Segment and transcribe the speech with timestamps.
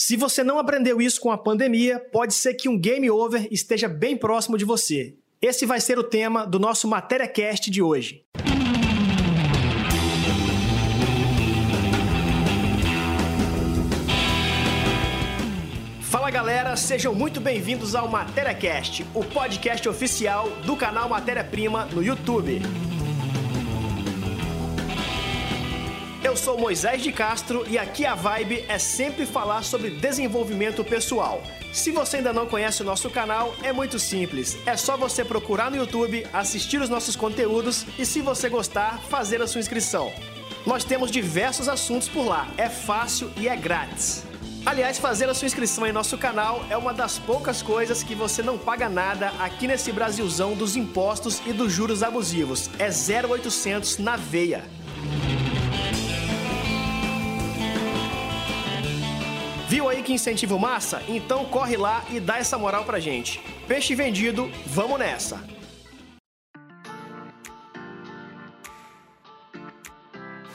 [0.00, 3.88] Se você não aprendeu isso com a pandemia, pode ser que um game over esteja
[3.88, 5.16] bem próximo de você.
[5.42, 8.22] Esse vai ser o tema do nosso Matéria Cast de hoje.
[16.02, 21.86] Fala galera, sejam muito bem-vindos ao Matéria Cast, o podcast oficial do canal Matéria Prima
[21.86, 22.62] no YouTube.
[26.28, 31.42] Eu sou Moisés de Castro e aqui a vibe é sempre falar sobre desenvolvimento pessoal.
[31.72, 34.58] Se você ainda não conhece o nosso canal, é muito simples.
[34.66, 39.40] É só você procurar no YouTube, assistir os nossos conteúdos e, se você gostar, fazer
[39.40, 40.12] a sua inscrição.
[40.66, 44.22] Nós temos diversos assuntos por lá, é fácil e é grátis.
[44.66, 48.42] Aliás, fazer a sua inscrição em nosso canal é uma das poucas coisas que você
[48.42, 52.68] não paga nada aqui nesse Brasilzão dos impostos e dos juros abusivos.
[52.78, 54.62] É 0800 na veia.
[59.68, 61.02] Viu aí que incentivo massa?
[61.06, 63.38] Então corre lá e dá essa moral pra gente.
[63.66, 65.44] Peixe vendido, vamos nessa!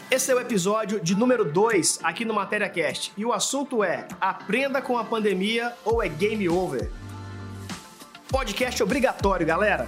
[0.09, 4.07] Esse é o episódio de número 2 aqui no Matéria Cast e o assunto é:
[4.19, 6.91] aprenda com a pandemia ou é game over?
[8.29, 9.87] Podcast obrigatório, galera.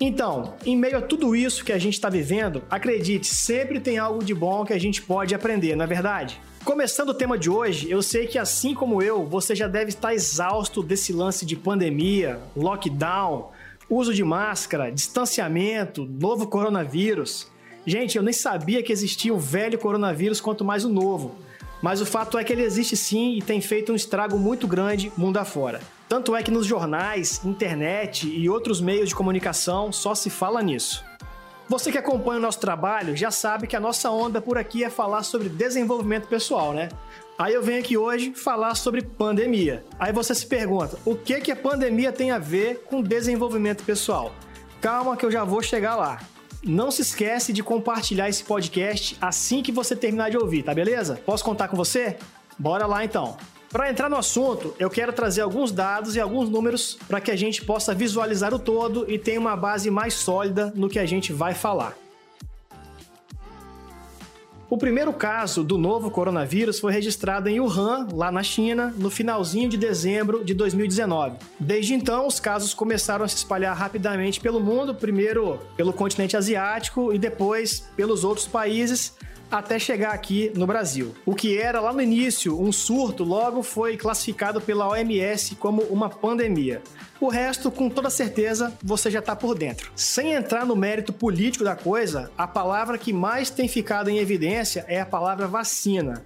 [0.00, 4.24] Então, em meio a tudo isso que a gente está vivendo, acredite, sempre tem algo
[4.24, 6.40] de bom que a gente pode aprender, não é verdade?
[6.64, 10.12] Começando o tema de hoje, eu sei que assim como eu, você já deve estar
[10.12, 13.52] exausto desse lance de pandemia, lockdown,
[13.88, 17.46] uso de máscara, distanciamento, novo coronavírus.
[17.86, 21.36] Gente, eu nem sabia que existia o velho coronavírus, quanto mais o novo.
[21.80, 25.12] Mas o fato é que ele existe sim e tem feito um estrago muito grande
[25.16, 25.80] mundo afora.
[26.14, 31.04] Tanto é que nos jornais, internet e outros meios de comunicação só se fala nisso.
[31.68, 34.88] Você que acompanha o nosso trabalho já sabe que a nossa onda por aqui é
[34.88, 36.88] falar sobre desenvolvimento pessoal, né?
[37.36, 39.84] Aí eu venho aqui hoje falar sobre pandemia.
[39.98, 44.32] Aí você se pergunta, o que que a pandemia tem a ver com desenvolvimento pessoal?
[44.80, 46.20] Calma que eu já vou chegar lá.
[46.62, 51.20] Não se esquece de compartilhar esse podcast assim que você terminar de ouvir, tá beleza?
[51.26, 52.16] Posso contar com você?
[52.56, 53.36] Bora lá então.
[53.74, 57.34] Para entrar no assunto, eu quero trazer alguns dados e alguns números para que a
[57.34, 61.32] gente possa visualizar o todo e tenha uma base mais sólida no que a gente
[61.32, 61.96] vai falar.
[64.70, 69.68] O primeiro caso do novo coronavírus foi registrado em Wuhan, lá na China, no finalzinho
[69.68, 71.36] de dezembro de 2019.
[71.58, 77.12] Desde então, os casos começaram a se espalhar rapidamente pelo mundo, primeiro pelo continente asiático
[77.12, 79.16] e depois pelos outros países,
[79.58, 81.14] até chegar aqui no Brasil.
[81.24, 86.08] O que era lá no início um surto, logo foi classificado pela OMS como uma
[86.10, 86.82] pandemia.
[87.20, 89.92] O resto, com toda certeza, você já está por dentro.
[89.94, 94.84] Sem entrar no mérito político da coisa, a palavra que mais tem ficado em evidência
[94.88, 96.24] é a palavra vacina.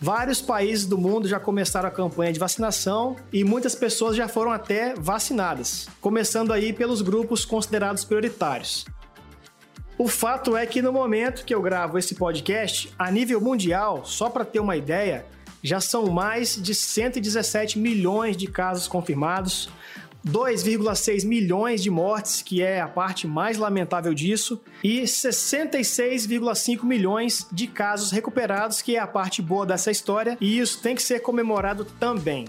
[0.00, 4.50] Vários países do mundo já começaram a campanha de vacinação e muitas pessoas já foram
[4.50, 8.86] até vacinadas, começando aí pelos grupos considerados prioritários.
[10.00, 14.30] O fato é que no momento que eu gravo esse podcast, a nível mundial, só
[14.30, 15.26] para ter uma ideia,
[15.62, 19.68] já são mais de 117 milhões de casos confirmados,
[20.26, 27.66] 2,6 milhões de mortes, que é a parte mais lamentável disso, e 66,5 milhões de
[27.66, 31.84] casos recuperados, que é a parte boa dessa história, e isso tem que ser comemorado
[31.84, 32.46] também.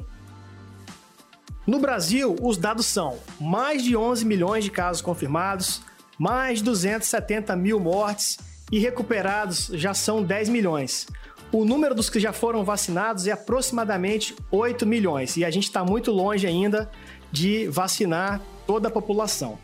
[1.68, 5.82] No Brasil, os dados são mais de 11 milhões de casos confirmados,
[6.22, 8.38] mais de 270 mil mortes
[8.72, 11.08] e recuperados já são 10 milhões.
[11.52, 15.84] O número dos que já foram vacinados é aproximadamente 8 milhões e a gente está
[15.84, 16.92] muito longe ainda
[17.32, 19.58] de vacinar toda a população.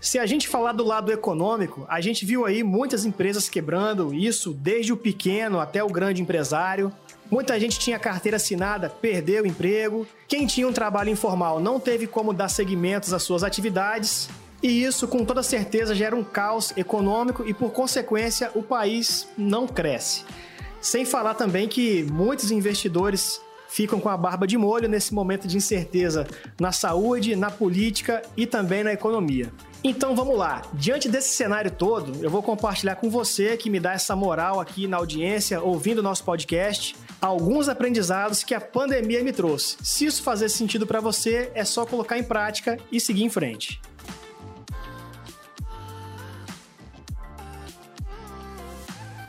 [0.00, 4.52] Se a gente falar do lado econômico, a gente viu aí muitas empresas quebrando, isso
[4.52, 6.92] desde o pequeno até o grande empresário.
[7.30, 10.04] Muita gente tinha carteira assinada, perdeu o emprego.
[10.26, 14.28] Quem tinha um trabalho informal não teve como dar seguimentos às suas atividades.
[14.62, 19.66] E isso, com toda certeza, gera um caos econômico e, por consequência, o país não
[19.66, 20.24] cresce.
[20.80, 25.56] Sem falar também que muitos investidores ficam com a barba de molho nesse momento de
[25.56, 26.26] incerteza
[26.60, 29.50] na saúde, na política e também na economia.
[29.82, 33.94] Então vamos lá, diante desse cenário todo, eu vou compartilhar com você que me dá
[33.94, 39.32] essa moral aqui na audiência, ouvindo o nosso podcast, alguns aprendizados que a pandemia me
[39.32, 39.76] trouxe.
[39.82, 43.80] Se isso fazer sentido para você, é só colocar em prática e seguir em frente.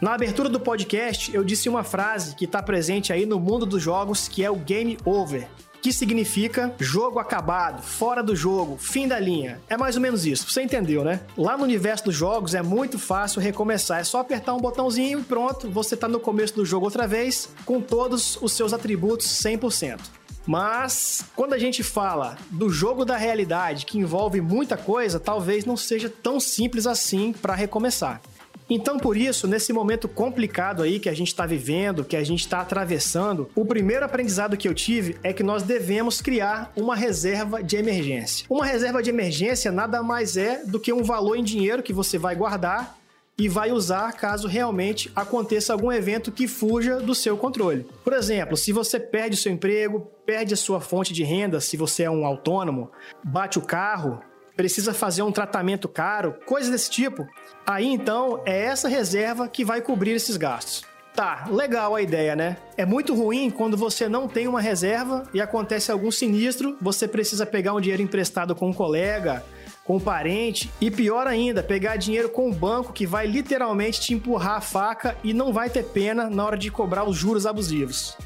[0.03, 3.81] Na abertura do podcast, eu disse uma frase que está presente aí no mundo dos
[3.81, 5.47] jogos, que é o game over.
[5.81, 9.61] que significa jogo acabado, fora do jogo, fim da linha.
[9.69, 11.21] É mais ou menos isso, você entendeu, né?
[11.37, 15.23] Lá no universo dos jogos é muito fácil recomeçar, é só apertar um botãozinho e
[15.23, 19.99] pronto, você tá no começo do jogo outra vez, com todos os seus atributos 100%.
[20.45, 25.77] Mas quando a gente fala do jogo da realidade, que envolve muita coisa, talvez não
[25.77, 28.21] seja tão simples assim para recomeçar.
[28.69, 32.41] Então, por isso, nesse momento complicado aí que a gente está vivendo, que a gente
[32.41, 37.61] está atravessando, o primeiro aprendizado que eu tive é que nós devemos criar uma reserva
[37.61, 38.45] de emergência.
[38.49, 42.17] Uma reserva de emergência nada mais é do que um valor em dinheiro que você
[42.17, 42.97] vai guardar
[43.37, 47.87] e vai usar caso realmente aconteça algum evento que fuja do seu controle.
[48.03, 51.75] Por exemplo, se você perde o seu emprego, perde a sua fonte de renda, se
[51.75, 52.91] você é um autônomo,
[53.23, 54.21] bate o carro,
[54.55, 57.27] precisa fazer um tratamento caro, coisas desse tipo,
[57.65, 60.83] aí então é essa reserva que vai cobrir esses gastos.
[61.15, 62.57] Tá, legal a ideia, né?
[62.75, 67.45] É muito ruim quando você não tem uma reserva e acontece algum sinistro, você precisa
[67.45, 69.43] pegar um dinheiro emprestado com um colega,
[69.83, 74.13] com um parente e pior ainda, pegar dinheiro com o banco que vai literalmente te
[74.13, 78.17] empurrar a faca e não vai ter pena na hora de cobrar os juros abusivos.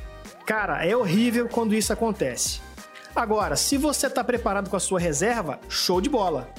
[0.46, 2.62] Cara, é horrível quando isso acontece.
[3.18, 6.54] Agora, se você está preparado com a sua reserva, show de bola.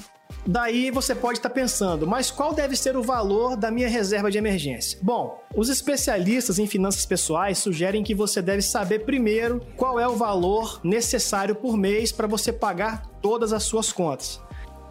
[0.45, 4.29] Daí você pode estar tá pensando, mas qual deve ser o valor da minha reserva
[4.29, 4.99] de emergência?
[5.01, 10.17] Bom, os especialistas em finanças pessoais sugerem que você deve saber primeiro qual é o
[10.17, 14.41] valor necessário por mês para você pagar todas as suas contas.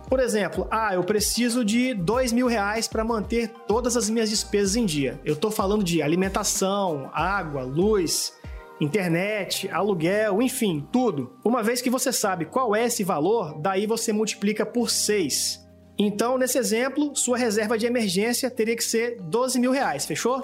[0.08, 4.74] Por exemplo, ah, eu preciso de dois mil reais para manter todas as minhas despesas
[4.74, 5.20] em dia.
[5.22, 8.32] Eu estou falando de alimentação, água, luz,
[8.80, 11.36] internet, aluguel, enfim, tudo.
[11.44, 15.66] Uma vez que você sabe qual é esse valor, daí você multiplica por 6.
[15.98, 20.42] Então, nesse exemplo, sua reserva de emergência teria que ser 12 mil reais, fechou?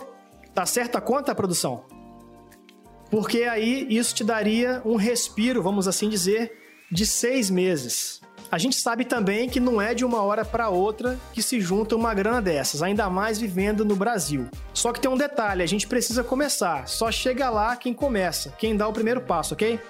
[0.52, 1.84] Tá certo a conta, produção?
[3.10, 6.52] Porque aí isso te daria um respiro, vamos assim dizer,
[6.90, 8.20] de seis meses.
[8.54, 11.96] A gente sabe também que não é de uma hora para outra que se junta
[11.96, 14.46] uma grana dessas, ainda mais vivendo no Brasil.
[14.72, 16.86] Só que tem um detalhe, a gente precisa começar.
[16.86, 19.80] Só chega lá quem começa, quem dá o primeiro passo, ok?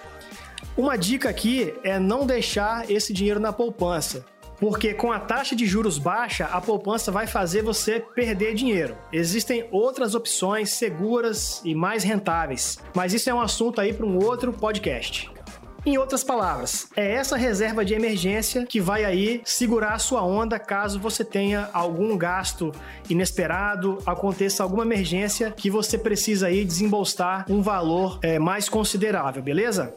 [0.78, 4.24] Uma dica aqui é não deixar esse dinheiro na poupança.
[4.58, 8.96] Porque com a taxa de juros baixa, a poupança vai fazer você perder dinheiro.
[9.12, 14.16] Existem outras opções seguras e mais rentáveis, mas isso é um assunto aí para um
[14.16, 15.33] outro podcast.
[15.86, 20.58] Em outras palavras, é essa reserva de emergência que vai aí segurar a sua onda
[20.58, 22.72] caso você tenha algum gasto
[23.10, 29.94] inesperado, aconteça alguma emergência que você precisa aí desembolsar um valor é, mais considerável, beleza?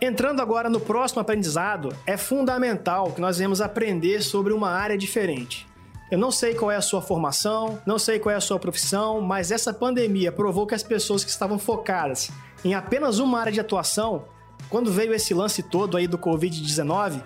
[0.00, 5.66] Entrando agora no próximo aprendizado, é fundamental que nós vamos aprender sobre uma área diferente.
[6.08, 9.20] Eu não sei qual é a sua formação, não sei qual é a sua profissão,
[9.20, 12.30] mas essa pandemia provou que as pessoas que estavam focadas
[12.64, 14.24] em apenas uma área de atuação,
[14.70, 17.20] quando veio esse lance todo aí do Covid-19,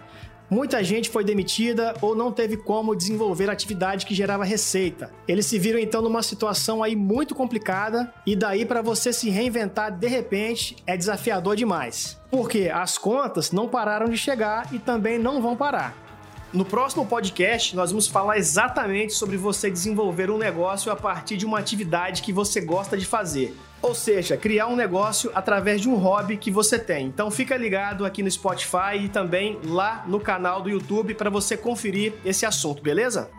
[0.48, 5.12] muita gente foi demitida ou não teve como desenvolver atividade que gerava receita.
[5.28, 9.92] Eles se viram então numa situação aí muito complicada e daí para você se reinventar
[9.92, 12.18] de repente é desafiador demais.
[12.30, 16.09] Porque as contas não pararam de chegar e também não vão parar.
[16.52, 21.46] No próximo podcast, nós vamos falar exatamente sobre você desenvolver um negócio a partir de
[21.46, 23.56] uma atividade que você gosta de fazer.
[23.80, 27.06] Ou seja, criar um negócio através de um hobby que você tem.
[27.06, 31.56] Então fica ligado aqui no Spotify e também lá no canal do YouTube para você
[31.56, 33.30] conferir esse assunto, beleza?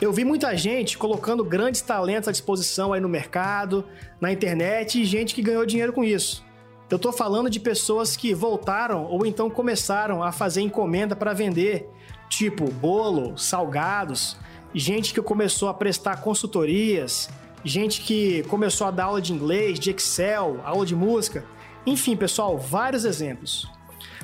[0.00, 3.84] Eu vi muita gente colocando grandes talentos à disposição aí no mercado,
[4.20, 6.44] na internet e gente que ganhou dinheiro com isso.
[6.92, 11.88] Eu estou falando de pessoas que voltaram ou então começaram a fazer encomenda para vender
[12.28, 14.36] tipo bolo, salgados,
[14.74, 17.30] gente que começou a prestar consultorias,
[17.64, 21.46] gente que começou a dar aula de inglês, de Excel, aula de música.
[21.86, 23.66] Enfim, pessoal, vários exemplos.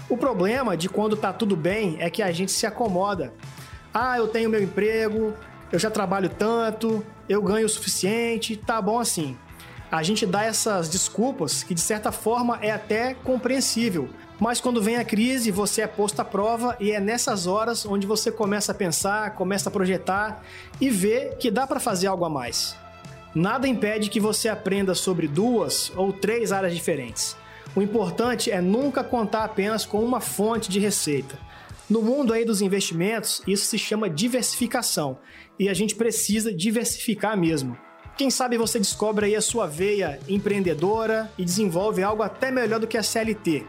[0.06, 3.32] O problema de quando tá tudo bem é que a gente se acomoda.
[3.94, 5.32] Ah, eu tenho meu emprego,
[5.72, 9.38] eu já trabalho tanto, eu ganho o suficiente, tá bom assim.
[9.90, 14.96] A gente dá essas desculpas que de certa forma é até compreensível, mas quando vem
[14.96, 18.74] a crise, você é posto à prova e é nessas horas onde você começa a
[18.74, 20.44] pensar, começa a projetar
[20.78, 22.76] e vê que dá para fazer algo a mais.
[23.34, 27.34] Nada impede que você aprenda sobre duas ou três áreas diferentes.
[27.74, 31.38] O importante é nunca contar apenas com uma fonte de receita.
[31.88, 35.18] No mundo aí dos investimentos, isso se chama diversificação
[35.58, 37.76] e a gente precisa diversificar mesmo.
[38.18, 42.86] Quem sabe você descobre aí a sua veia empreendedora e desenvolve algo até melhor do
[42.88, 43.64] que a CLT,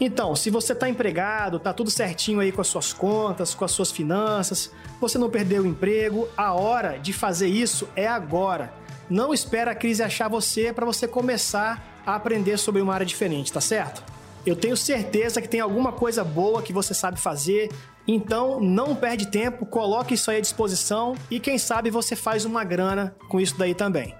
[0.00, 3.70] então, se você está empregado, está tudo certinho aí com as suas contas, com as
[3.70, 8.74] suas finanças, você não perdeu o emprego, a hora de fazer isso é agora.
[9.08, 13.52] não espera a crise achar você para você começar a aprender sobre uma área diferente,
[13.52, 14.02] tá certo?
[14.44, 17.70] Eu tenho certeza que tem alguma coisa boa que você sabe fazer,
[18.06, 22.64] então não perde tempo, coloque isso aí à disposição e quem sabe você faz uma
[22.64, 24.14] grana com isso daí também.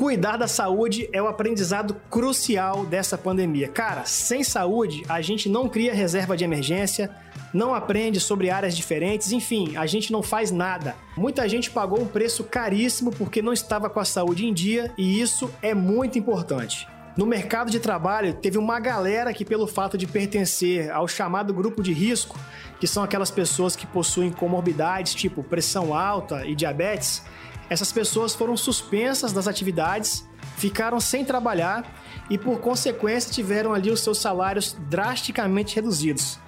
[0.00, 3.68] Cuidar da saúde é o aprendizado crucial dessa pandemia.
[3.68, 7.14] Cara, sem saúde, a gente não cria reserva de emergência,
[7.52, 10.94] não aprende sobre áreas diferentes, enfim, a gente não faz nada.
[11.16, 15.20] Muita gente pagou um preço caríssimo porque não estava com a saúde em dia e
[15.20, 16.86] isso é muito importante.
[17.16, 21.82] No mercado de trabalho, teve uma galera que, pelo fato de pertencer ao chamado grupo
[21.82, 22.38] de risco,
[22.78, 27.22] que são aquelas pessoas que possuem comorbidades tipo pressão alta e diabetes,
[27.68, 30.26] essas pessoas foram suspensas das atividades,
[30.56, 31.84] ficaram sem trabalhar
[32.30, 36.38] e, por consequência, tiveram ali os seus salários drasticamente reduzidos.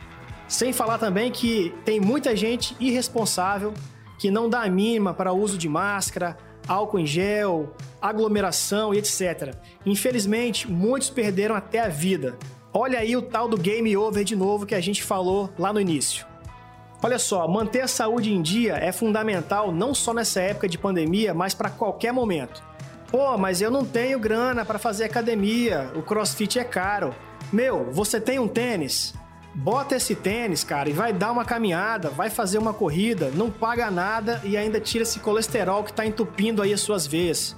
[0.48, 3.72] Sem falar também que tem muita gente irresponsável
[4.18, 6.36] que não dá a mínima para o uso de máscara,
[6.68, 9.54] álcool em gel, aglomeração e etc.
[9.84, 12.36] Infelizmente, muitos perderam até a vida.
[12.72, 15.80] Olha aí o tal do game over de novo que a gente falou lá no
[15.80, 16.26] início.
[17.02, 21.34] Olha só, manter a saúde em dia é fundamental não só nessa época de pandemia,
[21.34, 22.62] mas para qualquer momento.
[23.10, 27.12] Pô, mas eu não tenho grana para fazer academia, o crossfit é caro.
[27.52, 29.12] Meu, você tem um tênis?
[29.54, 33.90] Bota esse tênis, cara, e vai dar uma caminhada, vai fazer uma corrida, não paga
[33.90, 37.54] nada e ainda tira esse colesterol que tá entupindo aí as suas veias.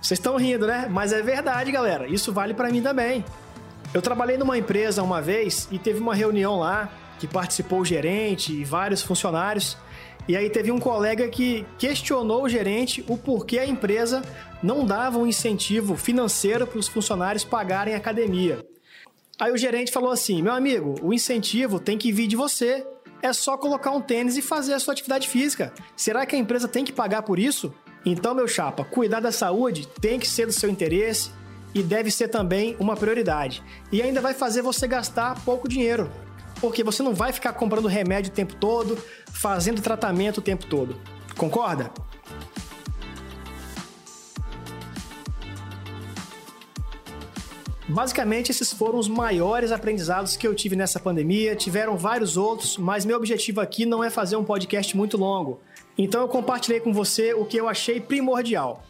[0.00, 0.86] Vocês estão rindo, né?
[0.90, 2.06] Mas é verdade, galera.
[2.06, 3.24] Isso vale para mim também.
[3.92, 6.88] Eu trabalhei numa empresa uma vez e teve uma reunião lá
[7.18, 9.76] que participou o gerente e vários funcionários.
[10.28, 14.22] E aí teve um colega que questionou o gerente o porquê a empresa
[14.62, 18.64] não dava um incentivo financeiro para os funcionários pagarem academia.
[19.38, 22.86] Aí o gerente falou assim: meu amigo, o incentivo tem que vir de você.
[23.22, 25.72] É só colocar um tênis e fazer a sua atividade física.
[25.96, 27.74] Será que a empresa tem que pagar por isso?
[28.04, 31.30] Então, meu chapa, cuidar da saúde tem que ser do seu interesse
[31.74, 33.62] e deve ser também uma prioridade.
[33.90, 36.10] E ainda vai fazer você gastar pouco dinheiro,
[36.60, 38.96] porque você não vai ficar comprando remédio o tempo todo,
[39.32, 40.96] fazendo tratamento o tempo todo.
[41.36, 41.90] Concorda?
[47.96, 51.56] Basicamente, esses foram os maiores aprendizados que eu tive nessa pandemia.
[51.56, 55.62] Tiveram vários outros, mas meu objetivo aqui não é fazer um podcast muito longo.
[55.96, 58.84] Então eu compartilhei com você o que eu achei primordial.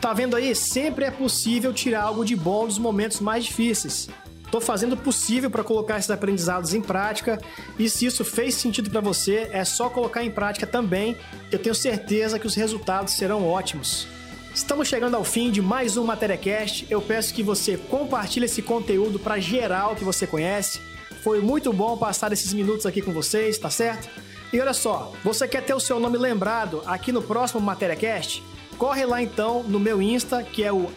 [0.00, 0.54] Tá vendo aí?
[0.54, 4.08] Sempre é possível tirar algo de bom dos momentos mais difíceis.
[4.52, 7.42] Tô fazendo o possível para colocar esses aprendizados em prática
[7.76, 11.16] e se isso fez sentido para você, é só colocar em prática também.
[11.50, 14.11] Eu tenho certeza que os resultados serão ótimos.
[14.54, 16.86] Estamos chegando ao fim de mais um MatériaCast.
[16.90, 20.78] Eu peço que você compartilhe esse conteúdo para geral que você conhece.
[21.22, 24.10] Foi muito bom passar esses minutos aqui com vocês, tá certo?
[24.52, 28.44] E olha só, você quer ter o seu nome lembrado aqui no próximo MatériaCast?
[28.76, 30.90] Corre lá então no meu Insta, que é o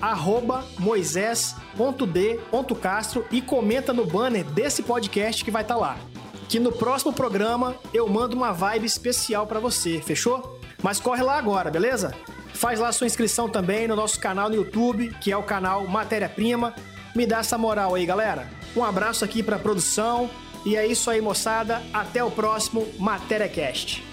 [0.77, 5.97] moisés.d.castro e comenta no banner desse podcast que vai estar tá lá.
[6.49, 10.59] Que no próximo programa eu mando uma vibe especial para você, fechou?
[10.83, 12.13] Mas corre lá agora, beleza?
[12.55, 16.29] Faz lá sua inscrição também no nosso canal no YouTube, que é o canal Matéria
[16.29, 16.73] Prima.
[17.13, 18.47] Me dá essa moral aí, galera.
[18.75, 20.29] Um abraço aqui para a produção.
[20.65, 21.81] E é isso aí, moçada.
[21.93, 24.04] Até o próximo Matéria Cast.